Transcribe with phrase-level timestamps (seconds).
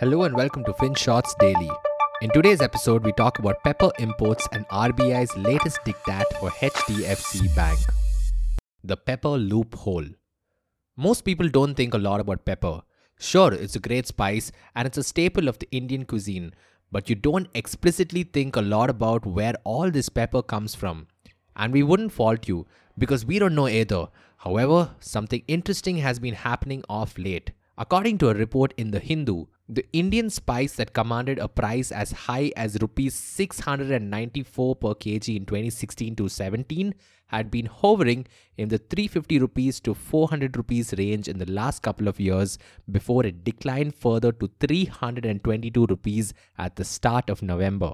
[0.00, 1.68] Hello and welcome to FinShots Daily.
[2.22, 7.80] In today's episode, we talk about pepper imports and RBI's latest diktat for HDFC Bank.
[8.84, 10.04] The pepper loophole.
[10.96, 12.82] Most people don't think a lot about pepper.
[13.18, 16.54] Sure, it's a great spice and it's a staple of the Indian cuisine,
[16.92, 21.08] but you don't explicitly think a lot about where all this pepper comes from.
[21.56, 24.06] And we wouldn't fault you because we don't know either.
[24.36, 27.50] However, something interesting has been happening off late.
[27.80, 32.10] According to a report in The Hindu, the Indian spice that commanded a price as
[32.10, 36.92] high as rupees 694 per kg in 2016 to 17
[37.28, 42.08] had been hovering in the 350 rupees to 400 rupees range in the last couple
[42.08, 42.58] of years
[42.90, 47.92] before it declined further to 322 rupees at the start of November.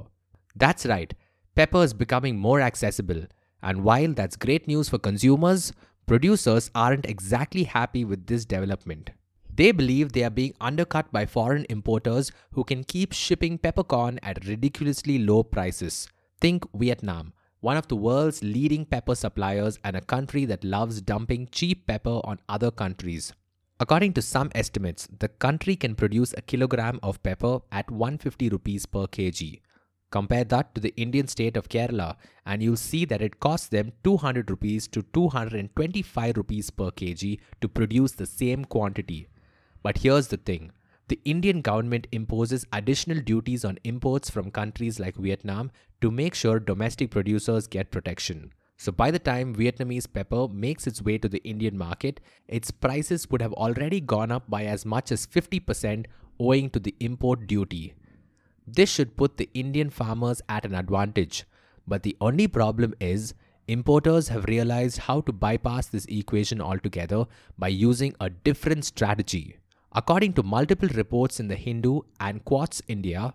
[0.57, 1.13] That's right,
[1.55, 3.27] pepper is becoming more accessible,
[3.63, 5.75] and while that's great news for consumers,
[6.07, 9.11] producers aren't exactly happy with this development.
[9.57, 14.45] They believe they are being undercut by foreign importers who can keep shipping peppercorn at
[14.47, 16.09] ridiculously low prices.
[16.41, 21.49] Think Vietnam, one of the world's leading pepper suppliers and a country that loves dumping
[21.53, 23.33] cheap pepper on other countries.
[23.79, 28.87] According to some estimates, the country can produce a kilogram of pepper at 150 rupees
[28.87, 29.61] per kg.
[30.11, 33.93] Compare that to the Indian state of Kerala, and you'll see that it costs them
[34.03, 39.29] 200 rupees to 225 rupees per kg to produce the same quantity.
[39.85, 40.73] But here's the thing
[41.09, 46.59] the Indian government imposes additional duties on imports from countries like Vietnam to make sure
[46.59, 48.53] domestic producers get protection.
[48.79, 53.31] So by the time Vietnamese pepper makes its way to the Indian market, its prices
[53.31, 56.07] would have already gone up by as much as 50%
[56.41, 57.95] owing to the import duty.
[58.67, 61.45] This should put the Indian farmers at an advantage.
[61.87, 63.35] But the only problem is
[63.69, 67.27] importers have realized how to bypass this equation altogether
[67.59, 69.59] by using a different strategy.
[69.97, 73.33] According to multiple reports in the Hindu and Quartz India,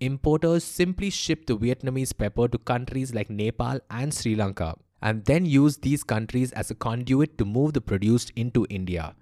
[0.00, 5.46] importers simply ship the Vietnamese pepper to countries like Nepal and Sri Lanka and then
[5.46, 9.14] use these countries as a conduit to move the produce into India.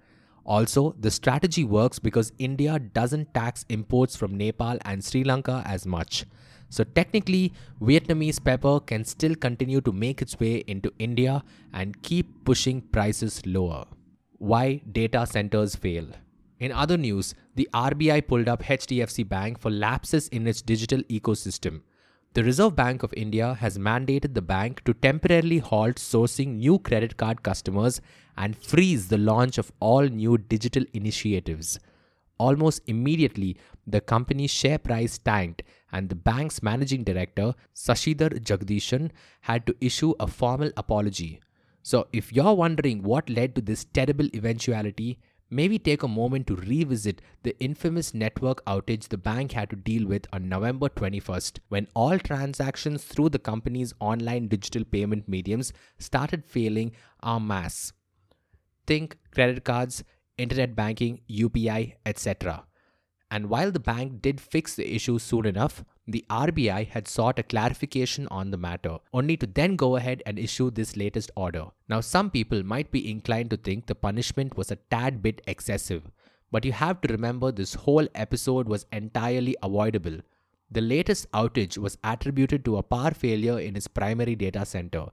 [0.45, 5.85] Also, the strategy works because India doesn't tax imports from Nepal and Sri Lanka as
[5.85, 6.25] much.
[6.69, 12.45] So, technically, Vietnamese pepper can still continue to make its way into India and keep
[12.45, 13.85] pushing prices lower.
[14.39, 16.07] Why data centers fail.
[16.59, 21.81] In other news, the RBI pulled up HDFC Bank for lapses in its digital ecosystem.
[22.33, 27.15] The Reserve Bank of India has mandated the bank to temporarily halt sourcing new credit
[27.15, 28.01] card customers
[28.37, 31.79] and freeze the launch of all new digital initiatives.
[32.37, 39.11] Almost immediately, the company's share price tanked, and the bank's managing director, Sashidhar Jagdishan,
[39.41, 41.41] had to issue a formal apology.
[41.81, 45.19] So, if you're wondering what led to this terrible eventuality,
[45.49, 50.07] maybe take a moment to revisit the infamous network outage the bank had to deal
[50.07, 56.45] with on November 21st when all transactions through the company's online digital payment mediums started
[56.45, 56.91] failing
[57.23, 57.93] en masse.
[58.85, 60.03] Think credit cards,
[60.37, 62.65] internet banking, UPI, etc.
[63.31, 67.43] And while the bank did fix the issue soon enough, the RBI had sought a
[67.43, 71.65] clarification on the matter, only to then go ahead and issue this latest order.
[71.87, 76.09] Now, some people might be inclined to think the punishment was a tad bit excessive,
[76.51, 80.19] but you have to remember this whole episode was entirely avoidable.
[80.71, 85.05] The latest outage was attributed to a power failure in its primary data center.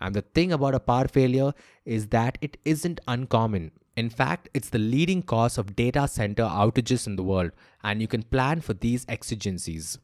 [0.00, 1.52] And the thing about a power failure
[1.84, 3.72] is that it isn't uncommon.
[3.96, 7.50] In fact, it's the leading cause of data center outages in the world,
[7.82, 9.98] and you can plan for these exigencies.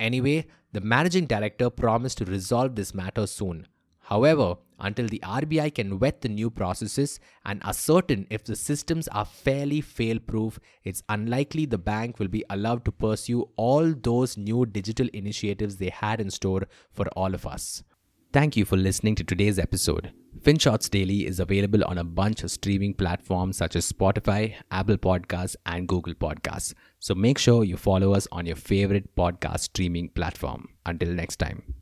[0.00, 3.66] Anyway, the managing director promised to resolve this matter soon.
[4.00, 9.24] However, until the RBI can vet the new processes and ascertain if the systems are
[9.24, 14.64] fairly fail proof, it's unlikely the bank will be allowed to pursue all those new
[14.66, 17.84] digital initiatives they had in store for all of us.
[18.32, 20.12] Thank you for listening to today's episode.
[20.38, 25.56] FinShots Daily is available on a bunch of streaming platforms such as Spotify, Apple Podcasts,
[25.66, 26.72] and Google Podcasts.
[26.98, 30.68] So make sure you follow us on your favorite podcast streaming platform.
[30.86, 31.79] Until next time.